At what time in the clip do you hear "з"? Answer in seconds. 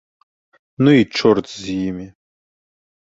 1.53-1.69